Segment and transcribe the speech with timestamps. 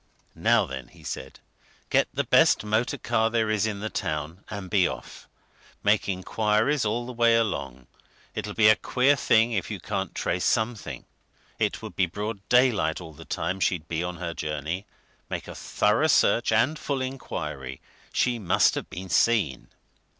[0.33, 1.41] "Now then!" he said,
[1.91, 5.27] "get the best motor car there is in the town, and be off!
[5.83, 7.85] Make inquiries all the way along;
[8.33, 11.05] it'll be a queer thing if you can't trace something
[11.59, 14.87] it would be broad daylight all the time she'd be on her journey.
[15.29, 17.79] Make a thorough search and full inquiry
[18.11, 19.67] she must have been seen."